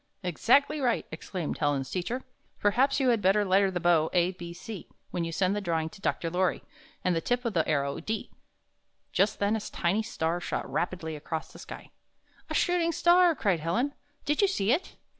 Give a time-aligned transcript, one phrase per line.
[0.23, 2.23] ''Exactly right!" exclaimed Helen's teacher.
[2.59, 5.89] "Perhaps you had better letter the bow, a, b, c, when you send the drawing
[5.89, 6.31] to Dr.
[6.31, 6.63] Lorry,
[7.03, 8.31] and the tip of the arrow, d."
[9.13, 11.91] Just then a tiny star shot rapidly across tlie sky.
[12.49, 13.93] "A shooting star!" cried Helen.
[14.25, 14.95] "Did you see it?"